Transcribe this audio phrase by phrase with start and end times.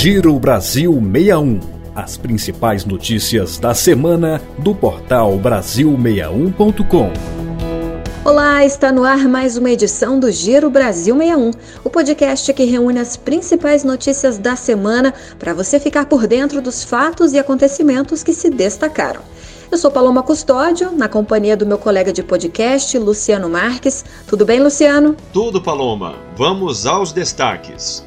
[0.00, 1.58] Giro Brasil 61.
[1.92, 7.12] As principais notícias da semana do portal Brasil61.com.
[8.24, 11.50] Olá, está no ar mais uma edição do Giro Brasil 61,
[11.82, 16.84] o podcast que reúne as principais notícias da semana para você ficar por dentro dos
[16.84, 19.22] fatos e acontecimentos que se destacaram.
[19.68, 24.04] Eu sou Paloma Custódio, na companhia do meu colega de podcast, Luciano Marques.
[24.28, 25.16] Tudo bem, Luciano?
[25.32, 26.14] Tudo, Paloma.
[26.36, 28.06] Vamos aos destaques.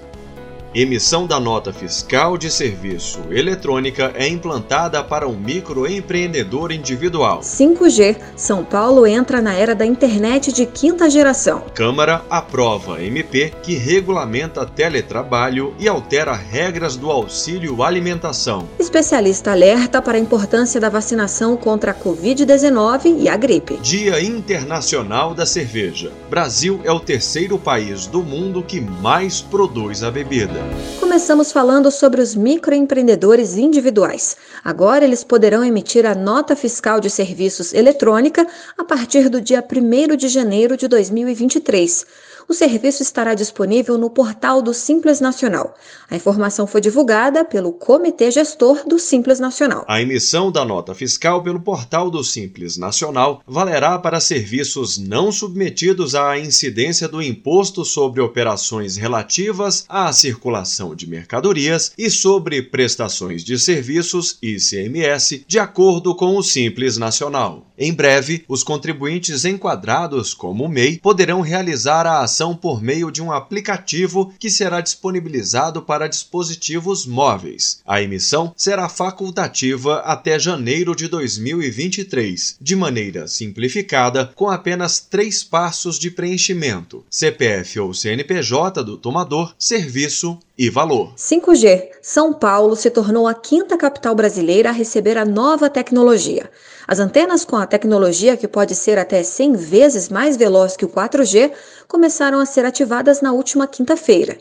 [0.74, 7.42] Emissão da nota fiscal de serviço eletrônica é implantada para o microempreendedor individual.
[7.42, 8.16] 5G.
[8.38, 11.66] São Paulo entra na era da internet de quinta geração.
[11.74, 18.70] Câmara aprova MP que regulamenta teletrabalho e altera regras do auxílio alimentação.
[18.80, 23.76] Especialista alerta para a importância da vacinação contra a Covid-19 e a gripe.
[23.82, 26.14] Dia Internacional da Cerveja.
[26.30, 30.61] Brasil é o terceiro país do mundo que mais produz a bebida.
[31.00, 34.38] Começamos falando sobre os microempreendedores individuais.
[34.64, 40.16] Agora eles poderão emitir a nota fiscal de serviços eletrônica a partir do dia 1
[40.16, 42.06] de janeiro de 2023.
[42.52, 45.74] O serviço estará disponível no portal do Simples Nacional.
[46.10, 49.86] A informação foi divulgada pelo Comitê Gestor do Simples Nacional.
[49.88, 56.14] A emissão da nota fiscal pelo portal do Simples Nacional valerá para serviços não submetidos
[56.14, 63.58] à incidência do imposto sobre operações relativas à circulação de mercadorias e sobre prestações de
[63.58, 67.66] serviços ICMS, de acordo com o Simples Nacional.
[67.78, 73.32] Em breve, os contribuintes enquadrados como MEI poderão realizar a ação por meio de um
[73.32, 77.80] aplicativo que será disponibilizado para dispositivos móveis.
[77.86, 86.00] A emissão será facultativa até janeiro de 2023, de maneira simplificada, com apenas três passos
[86.00, 91.12] de preenchimento: CPF ou CNPJ do tomador, serviço e valor.
[91.18, 91.90] 5G.
[92.04, 96.52] São Paulo se tornou a quinta capital brasileira a receber a nova tecnologia.
[96.88, 100.88] As antenas com a tecnologia que pode ser até 100 vezes mais veloz que o
[100.88, 101.52] 4G
[101.88, 104.38] começaram a ser ativadas na última quinta-feira.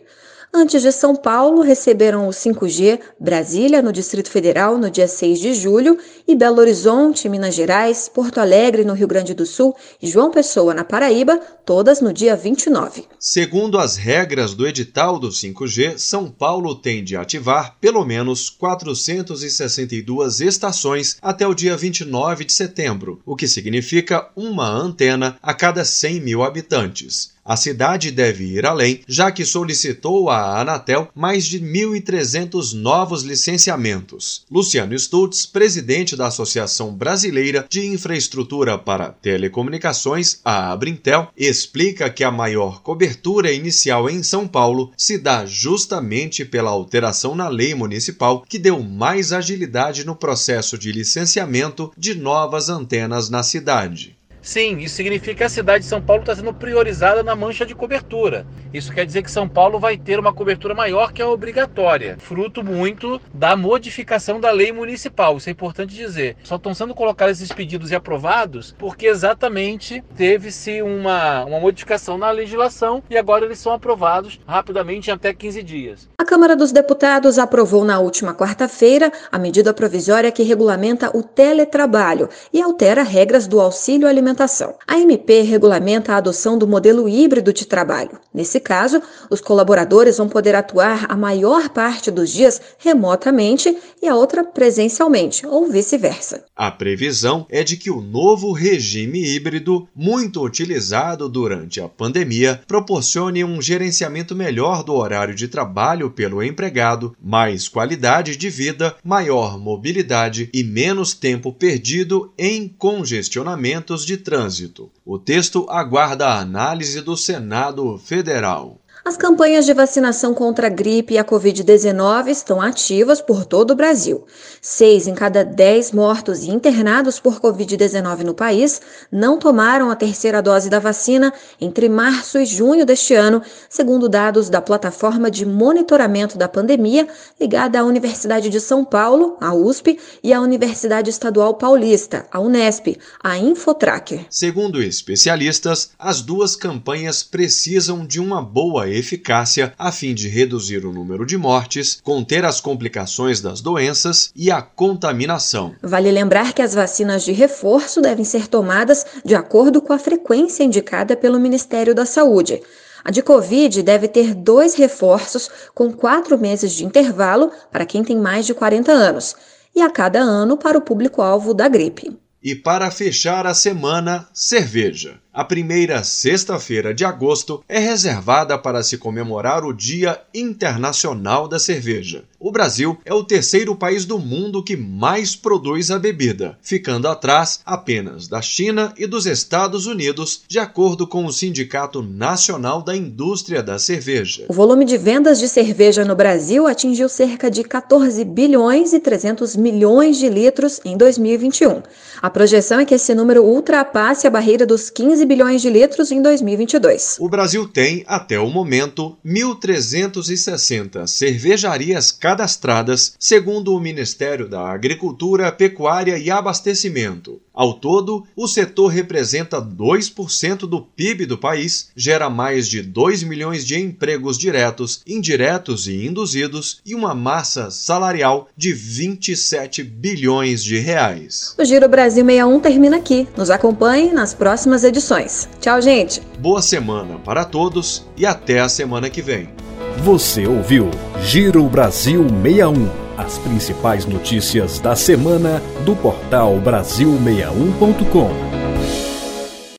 [0.53, 5.55] Antes de São Paulo, receberam o 5G Brasília, no Distrito Federal, no dia 6 de
[5.55, 5.97] julho,
[6.27, 10.75] e Belo Horizonte, Minas Gerais, Porto Alegre, no Rio Grande do Sul, e João Pessoa,
[10.75, 13.05] na Paraíba, todas no dia 29.
[13.17, 20.41] Segundo as regras do edital do 5G, São Paulo tem de ativar pelo menos 462
[20.41, 26.21] estações até o dia 29 de setembro, o que significa uma antena a cada 100
[26.21, 27.39] mil habitantes.
[27.45, 34.45] A cidade deve ir além, já que solicitou à Anatel mais de 1.300 novos licenciamentos.
[34.51, 42.31] Luciano Stutz, presidente da Associação Brasileira de Infraestrutura para Telecomunicações, a Abrintel, explica que a
[42.31, 48.59] maior cobertura inicial em São Paulo se dá justamente pela alteração na lei municipal que
[48.59, 54.20] deu mais agilidade no processo de licenciamento de novas antenas na cidade.
[54.43, 57.75] Sim, isso significa que a cidade de São Paulo está sendo priorizada na mancha de
[57.75, 58.47] cobertura.
[58.73, 62.65] Isso quer dizer que São Paulo vai ter uma cobertura maior que a obrigatória, fruto
[62.65, 65.37] muito da modificação da lei municipal.
[65.37, 66.37] Isso é importante dizer.
[66.43, 72.31] Só estão sendo colocados esses pedidos e aprovados porque exatamente teve-se uma, uma modificação na
[72.31, 76.09] legislação e agora eles são aprovados rapidamente em até 15 dias.
[76.17, 82.29] A Câmara dos Deputados aprovou na última quarta-feira a medida provisória que regulamenta o teletrabalho
[82.53, 84.75] e altera regras do auxílio alimentar alimentação.
[84.87, 88.19] A MP regulamenta a adoção do modelo híbrido de trabalho.
[88.33, 94.15] Nesse caso, os colaboradores vão poder atuar a maior parte dos dias remotamente e a
[94.15, 96.45] outra presencialmente, ou vice-versa.
[96.57, 103.45] A previsão é de que o novo regime híbrido, muito utilizado durante a pandemia, proporcione
[103.45, 110.49] um gerenciamento melhor do horário de trabalho pelo empregado, mais qualidade de vida, maior mobilidade
[110.53, 114.91] e menos tempo perdido em congestionamentos de trânsito.
[115.13, 118.81] O texto aguarda a análise do Senado Federal.
[119.03, 123.75] As campanhas de vacinação contra a gripe e a Covid-19 estão ativas por todo o
[123.75, 124.27] Brasil.
[124.61, 128.81] Seis em cada dez mortos e internados por Covid-19 no país
[129.11, 134.51] não tomaram a terceira dose da vacina entre março e junho deste ano, segundo dados
[134.51, 137.09] da plataforma de monitoramento da pandemia
[137.41, 142.99] ligada à Universidade de São Paulo, a USP, e à Universidade Estadual Paulista, a Unesp,
[143.23, 144.27] a Infotracker.
[144.29, 150.93] Segundo especialistas, as duas campanhas precisam de uma boa eficácia a fim de reduzir o
[150.93, 155.75] número de mortes, conter as complicações das doenças e a contaminação.
[155.83, 160.63] Vale lembrar que as vacinas de reforço devem ser tomadas de acordo com a frequência
[160.63, 162.63] indicada pelo Ministério da Saúde.
[163.03, 168.19] A de Covid deve ter dois reforços, com quatro meses de intervalo para quem tem
[168.19, 169.35] mais de 40 anos,
[169.75, 172.19] e a cada ano para o público-alvo da gripe.
[172.43, 175.21] E para fechar a semana, cerveja.
[175.33, 182.25] A primeira sexta-feira de agosto é reservada para se comemorar o Dia Internacional da Cerveja.
[182.41, 187.61] O Brasil é o terceiro país do mundo que mais produz a bebida, ficando atrás
[187.65, 193.63] apenas da China e dos Estados Unidos, de acordo com o Sindicato Nacional da Indústria
[193.63, 194.47] da Cerveja.
[194.49, 199.55] O volume de vendas de cerveja no Brasil atingiu cerca de 14 bilhões e 300
[199.55, 201.83] milhões de litros em 2021.
[202.21, 206.21] A projeção é que esse número ultrapasse a barreira dos 15 bilhões de litros em
[206.23, 207.17] 2022.
[207.21, 216.19] O Brasil tem, até o momento, 1.360 cervejarias cadastradas, segundo o Ministério da Agricultura, Pecuária
[216.19, 217.41] e Abastecimento.
[217.61, 223.67] Ao todo, o setor representa 2% do PIB do país, gera mais de 2 milhões
[223.67, 231.55] de empregos diretos, indiretos e induzidos e uma massa salarial de 27 bilhões de reais.
[231.59, 233.29] O Giro Brasil 61 termina aqui.
[233.37, 235.47] Nos acompanhe nas próximas edições.
[235.61, 236.23] Tchau, gente.
[236.39, 239.51] Boa semana para todos e até a semana que vem.
[239.99, 240.91] Você ouviu
[241.23, 243.10] Giro Brasil 61.
[243.31, 248.60] As principais notícias da semana do portal Brasil61.com.